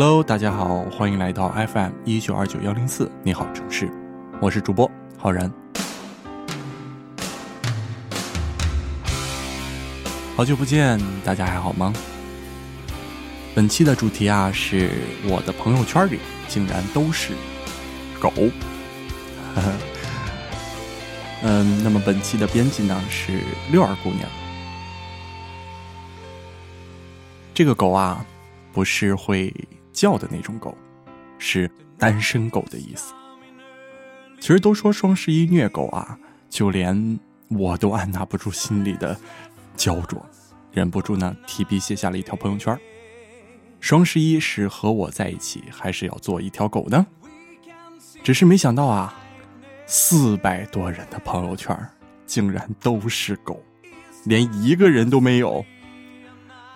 [0.00, 3.10] Hello，大家好，欢迎来到 FM 一九二九幺零四。
[3.24, 3.90] 你好，城市，
[4.40, 5.52] 我是主播浩然。
[10.36, 11.92] 好久不见，大家还好吗？
[13.56, 14.92] 本期的主题啊，是
[15.24, 17.32] 我的朋友圈里竟然都是
[18.20, 18.32] 狗。
[21.42, 23.40] 嗯，那么本期的编辑呢是
[23.72, 24.28] 六儿姑娘。
[27.52, 28.24] 这个狗啊，
[28.72, 29.52] 不是会。
[29.98, 30.78] 叫的那种狗，
[31.38, 31.68] 是
[31.98, 33.12] 单身狗的意思。
[34.38, 36.16] 其实都说双十一虐狗啊，
[36.48, 37.18] 就连
[37.48, 39.18] 我都按捺不住心里的
[39.76, 40.24] 焦灼，
[40.70, 42.78] 忍不住呢提笔写下了一条朋友圈。
[43.80, 47.04] 双十一是和我在一起，还是要做一条狗呢？
[48.22, 49.12] 只是没想到啊，
[49.84, 51.76] 四百多人的朋友圈
[52.24, 53.60] 竟然都是狗，
[54.22, 55.64] 连一个人都没有。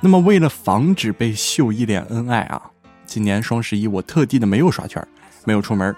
[0.00, 2.70] 那么为了防止被秀一脸恩爱啊。
[3.08, 5.02] 今年双十一，我特地的没有刷圈，
[5.46, 5.96] 没有出门，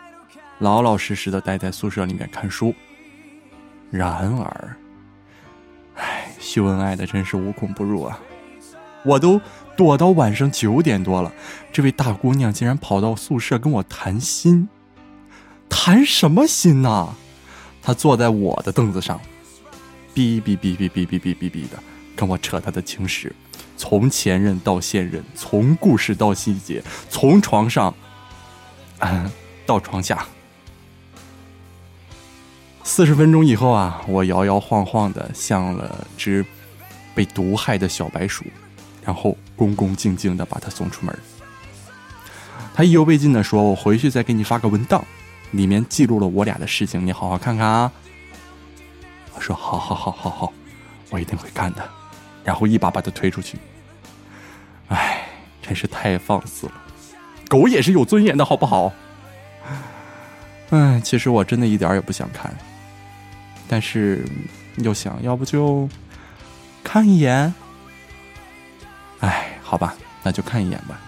[0.61, 2.73] 老老实实的待在宿舍里面看书。
[3.91, 4.77] 然而，
[5.97, 8.21] 唉，秀恩爱的真是无孔不入啊！
[9.05, 9.41] 我都
[9.77, 11.33] 躲到晚上九点多了，
[11.73, 14.69] 这位大姑娘竟然跑到宿舍跟我谈心，
[15.69, 17.09] 谈什么心呐？
[17.83, 19.21] 她坐在我的凳子上，
[20.15, 21.83] 哔哔哔哔哔哔哔哔哔的
[22.15, 23.35] 跟我扯她的情史。
[23.81, 27.95] 从前任到现任，从故事到细节，从床上，
[28.99, 29.31] 嗯，
[29.65, 30.27] 到床下。
[32.85, 36.45] 四十分钟以后啊，我摇摇晃晃的像了只
[37.15, 38.45] 被毒害的小白鼠，
[39.03, 41.19] 然后恭恭敬敬的把他送出门。
[42.75, 45.03] 他意犹未尽的说：“我回去再给你发个文档，
[45.53, 47.91] 里面记录了我俩的事情，你好好看看啊。”
[49.35, 50.53] 我说：“好好好好好，
[51.09, 51.91] 我一定会看的。”
[52.45, 53.59] 然后一把把他推出去。
[54.89, 55.27] 唉，
[55.63, 56.73] 真是太放肆了！
[57.49, 58.93] 狗也是有尊严的，好不好？
[60.71, 62.55] 唉，其实我真的一点也不想看，
[63.69, 64.25] 但是
[64.77, 65.89] 又想要不就
[66.85, 67.53] 看一眼。
[69.21, 71.01] 唉，好吧，那就看一眼吧。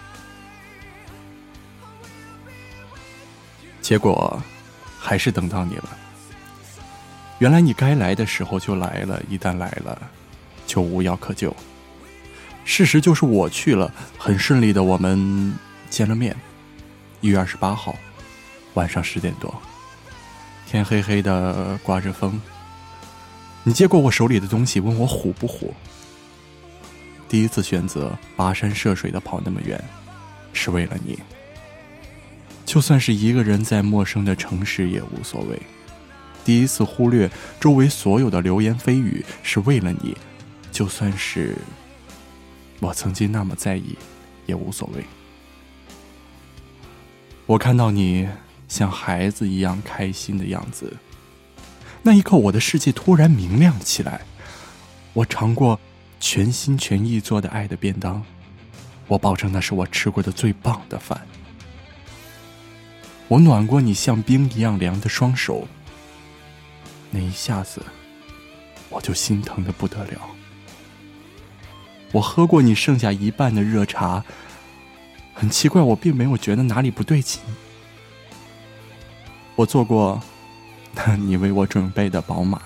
[3.80, 4.40] 结果
[4.98, 5.88] 还是等到你了。
[7.38, 10.00] 原来你该来的时候就来了，一旦来了，
[10.72, 11.54] 就无药可救。
[12.64, 15.52] 事实就是我去了，很顺利的，我们
[15.90, 16.34] 见了面。
[17.20, 17.94] 一月二十八号
[18.72, 19.54] 晚上十点多，
[20.66, 22.40] 天黑黑的，刮着风。
[23.64, 25.74] 你接过我手里的东西，问我虎不虎？
[27.28, 29.78] 第一次选择跋山涉水的跑那么远，
[30.54, 31.18] 是为了你。
[32.64, 35.60] 就算是一个人在陌生的城市也无所谓。
[36.42, 37.30] 第一次忽略
[37.60, 40.16] 周围所有的流言蜚语，是为了你。
[40.72, 41.56] 就算是。
[42.80, 43.96] 我曾经那么在意，
[44.44, 45.04] 也无所谓。
[47.46, 48.28] 我看到你
[48.66, 50.96] 像孩子一样开心的样子，
[52.02, 54.22] 那一刻我的世界突然明亮起来。
[55.12, 55.78] 我尝过
[56.18, 58.20] 全心全意做的爱的便当，
[59.06, 61.24] 我保证那是我吃过的最棒的饭。
[63.28, 65.68] 我暖过你像冰一样凉的双手，
[67.12, 67.80] 那一下子
[68.88, 70.28] 我就心疼的不得了。
[72.12, 74.22] 我喝过你剩下一半的热茶，
[75.32, 77.40] 很奇怪，我并没有觉得哪里不对劲。
[79.56, 80.22] 我坐过
[81.18, 82.60] 你为我准备的宝马，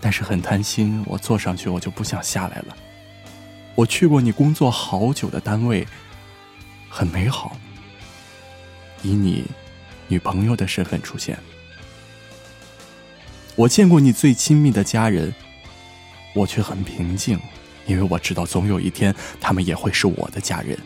[0.00, 2.76] 但是很贪心，我坐上去我就不想下来了。
[3.74, 5.86] 我去过你工作好久的单位，
[6.90, 7.56] 很美好，
[9.02, 9.44] 以你
[10.08, 11.38] 女朋友的身份出现。
[13.54, 15.34] 我见过你最亲密的家人。
[16.36, 17.40] 我却很平静，
[17.86, 20.78] 因为我知道总有一天他们也会是我的家人。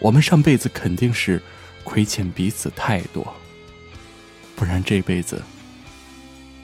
[0.00, 1.40] 我们上辈子肯定是
[1.84, 3.32] 亏欠彼此太多，
[4.56, 5.40] 不然这辈子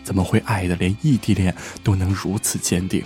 [0.02, 3.04] 怎么会爱的连异地恋都能如此坚定？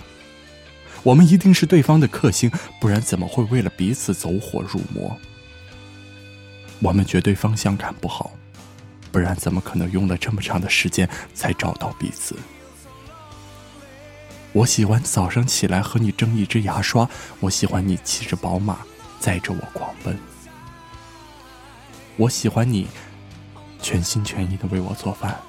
[1.03, 2.51] 我们一定是对方的克星，
[2.81, 5.15] 不然怎么会为了彼此走火入魔？
[6.79, 8.31] 我们绝对方向感不好，
[9.11, 12.35] 不然怎么可能用了这么长的时间才找到彼此？
[14.53, 17.09] 我喜欢早上起来和你争一支牙刷，
[17.39, 18.79] 我喜欢你骑着宝马
[19.19, 20.15] 载着我狂奔，
[22.17, 22.87] 我喜欢你
[23.81, 25.39] 全心全意的为我做饭，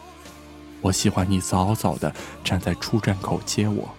[0.81, 3.95] 我喜欢你早早的站在出站口接我。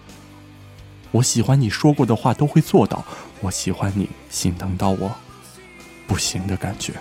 [1.12, 3.04] 我喜欢你说过的话都会做到，
[3.40, 5.14] 我喜欢你心疼到我
[6.08, 6.94] 不行的感觉。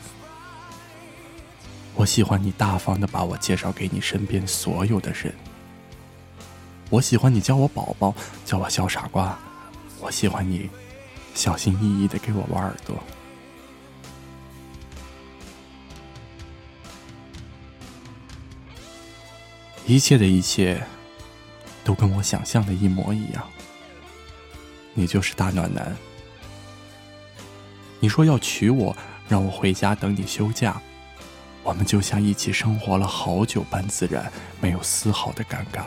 [1.96, 5.34] 我喜欢你大方的把我介绍给你身边所有的人。
[6.90, 8.14] 我喜欢你叫我宝宝，
[8.46, 9.38] 叫我小傻瓜。
[10.00, 10.70] 我喜欢你
[11.34, 12.96] 小心翼翼的给我挖耳朵。
[19.88, 20.82] 一切的一切
[21.84, 23.44] 都跟我想象的一模一样。
[24.94, 25.96] 你就是大暖男。
[28.00, 28.96] 你说要娶我，
[29.28, 30.80] 让我回家等你休假，
[31.64, 35.86] 我们就像一起生活了好久般自然，没有丝毫的尴尬。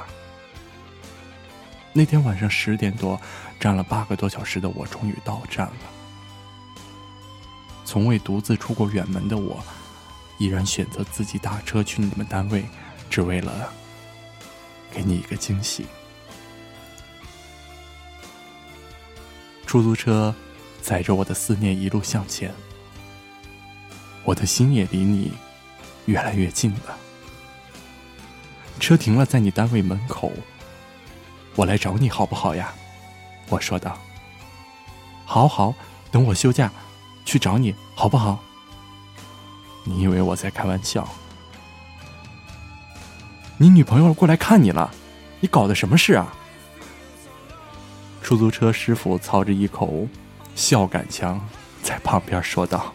[1.92, 3.20] 那天晚上十点多，
[3.58, 5.74] 站了八个多小时的我终于到站了。
[7.84, 9.64] 从未独自出过远门的我，
[10.38, 12.64] 依然选择自己打车去你们单位，
[13.08, 13.72] 只为了
[14.92, 15.86] 给你一个惊喜。
[19.66, 20.34] 出租车
[20.80, 22.54] 载着我的思念一路向前，
[24.24, 25.32] 我的心也离你
[26.06, 26.96] 越来越近了。
[28.78, 30.32] 车停了在你单位门口，
[31.58, 32.72] 我来找你好不好呀？
[33.48, 33.98] 我说道。
[35.24, 35.74] 好好，
[36.08, 36.70] 等我休假
[37.24, 38.38] 去找你好不好？
[39.82, 41.08] 你以为我在开玩笑？
[43.56, 44.88] 你女朋友过来看你了，
[45.40, 46.32] 你搞的什么事啊？
[48.22, 50.06] 出租车师傅操着一口
[50.54, 51.44] 笑感腔，
[51.82, 52.94] 在旁边说道：“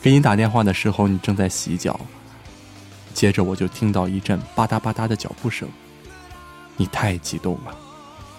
[0.00, 1.98] 给你打电话的时候，你正在洗脚。
[3.12, 5.68] 接着我就听到一阵吧嗒吧嗒的脚步声。
[6.78, 7.76] 你太激动了，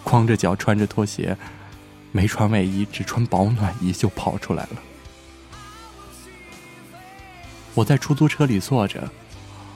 [0.04, 1.38] 光着脚穿着拖鞋，
[2.12, 4.82] 没穿外衣，只穿保暖衣就跑出来了。
[7.76, 9.08] 我在出租车里坐着。”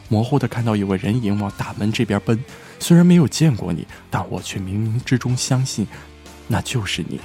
[0.10, 2.38] 模糊的看到有个人影往大门这边奔，
[2.77, 5.88] 虽然没有见过你，但我却冥冥之中相信，
[6.48, 7.19] 那就是你。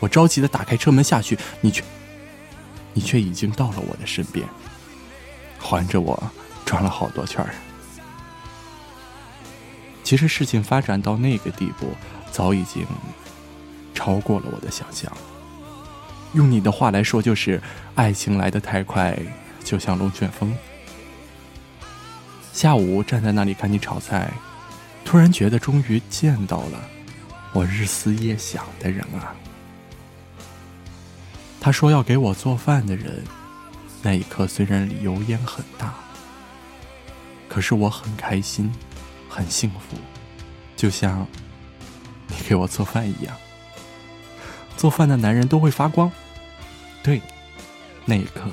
[0.00, 1.84] 我着急的打开车门下去，你却，
[2.92, 4.44] 你却已经到了我的身边，
[5.60, 6.20] 环着我
[6.64, 7.54] 转了好多圈儿。
[10.06, 11.88] 其实事情发展到那个地步，
[12.30, 12.86] 早已经
[13.92, 15.12] 超过了我的想象。
[16.32, 17.60] 用你的话来说，就是
[17.96, 19.18] 爱情来得太快，
[19.64, 20.56] 就像龙卷风。
[22.52, 24.32] 下午站在那里看你炒菜，
[25.04, 26.80] 突然觉得终于见到了
[27.52, 29.34] 我日思夜想的人啊！
[31.60, 33.24] 他说要给我做饭的人，
[34.02, 35.92] 那一刻虽然油烟很大，
[37.48, 38.72] 可是我很开心，
[39.36, 39.98] 很幸福，
[40.76, 41.26] 就像
[42.26, 43.36] 你给我做饭一样。
[44.78, 46.10] 做饭的男人都会发光，
[47.02, 47.20] 对，
[48.06, 48.44] 那一刻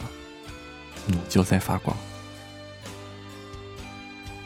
[1.05, 1.95] 你就在发光。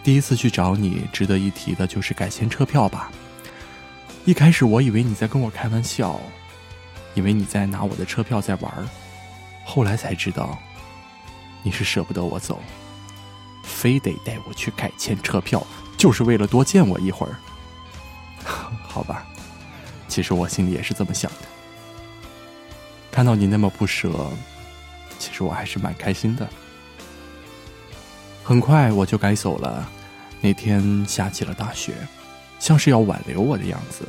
[0.03, 3.11] 第一次去找你，值得一提的就是改签车票吧。
[4.23, 6.19] 一开始我以为你在跟我开玩笑，
[7.15, 8.71] 以为你在拿我的车票在玩，
[9.65, 10.55] 后来才知道，
[11.63, 12.61] 你是舍不得我走，
[13.63, 15.65] 非得带我去改签车票，
[15.97, 17.35] 就是为了多见我一会儿。
[18.87, 19.25] 好吧，
[20.07, 21.47] 其实我心里也是这么想的。
[23.11, 24.31] 看到你那么不舍，
[25.17, 26.47] 其实我还是蛮开心的。
[28.43, 29.89] 很快我就该走了。
[30.39, 31.95] 那天下起了大雪，
[32.59, 34.07] 像是要挽留我的样子。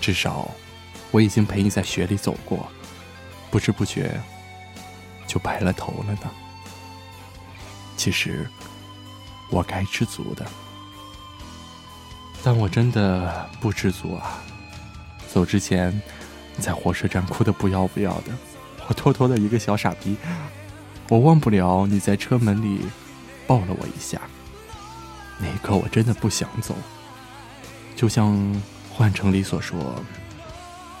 [0.00, 0.48] 至少，
[1.10, 2.68] 我已经陪你在雪里走过，
[3.50, 4.20] 不知不觉
[5.26, 6.30] 就白了头了呢。
[7.96, 8.48] 其实，
[9.50, 10.46] 我该知足的，
[12.42, 14.40] 但我真的不知足啊！
[15.28, 16.00] 走之前，
[16.58, 18.32] 在火车站哭得不要不要的，
[18.86, 20.16] 我偷偷的一个小傻逼。
[21.08, 22.80] 我忘不了你在车门里
[23.46, 24.20] 抱了我一下。
[25.38, 26.74] 那一刻，我真的不想走。
[27.96, 28.34] 就像
[28.92, 30.02] 《幻城》里所说：“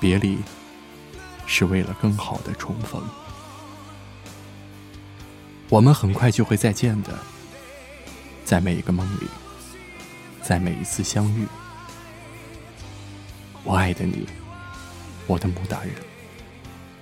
[0.00, 0.38] 别离
[1.46, 3.02] 是为了更好的重逢。”
[5.68, 7.18] 我们很快就会再见的，
[8.48, 9.26] 在每一个梦里，
[10.42, 11.46] 在每一次相遇。
[13.62, 14.26] 我爱的你，
[15.26, 15.92] 我的穆大人。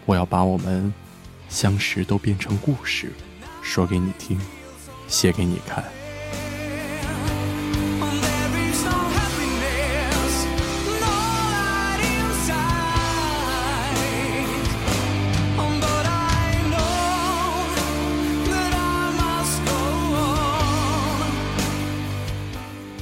[0.07, 0.93] 我要把我们
[1.49, 3.13] 相识都变成故事，
[3.63, 4.37] 说给你听，
[5.07, 5.85] 写给你看。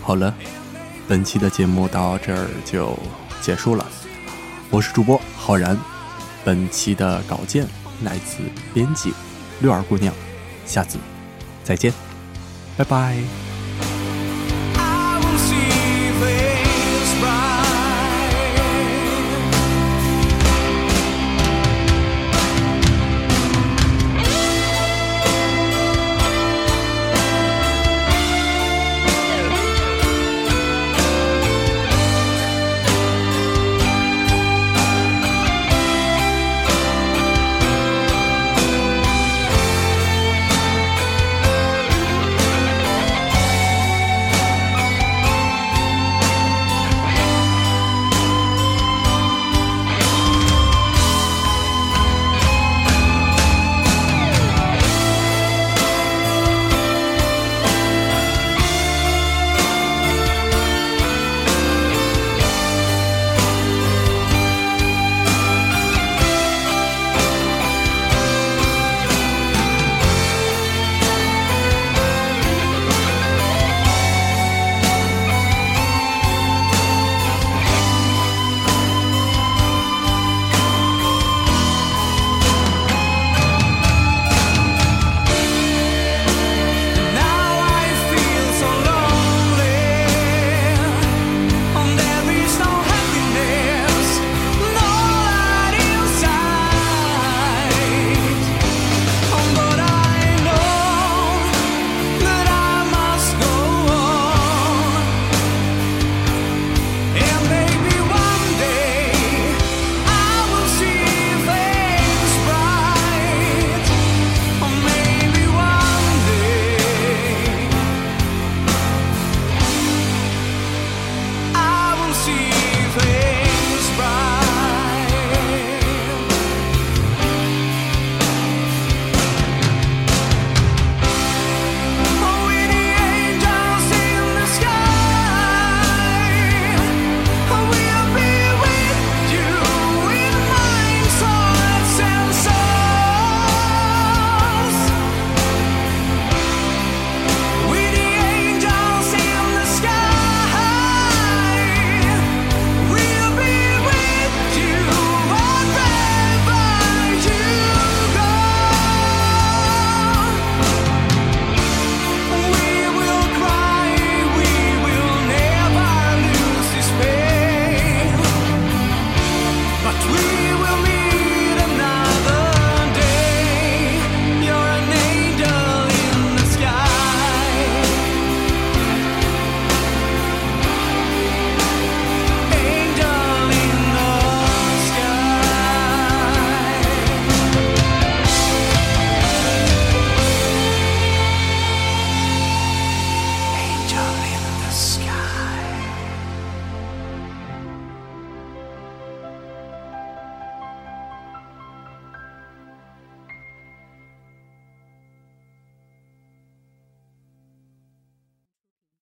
[0.07, 0.35] 好了，
[1.09, 2.95] 本期的节目到这儿就
[3.41, 3.87] 结束了。
[4.69, 5.79] 我是主播浩然，
[6.45, 7.67] 本期的稿件
[8.03, 8.37] 来自
[8.75, 9.15] 编辑
[9.61, 10.13] 六儿姑娘，
[10.67, 10.99] 下次
[11.65, 11.91] 再见，
[12.77, 13.17] 拜拜。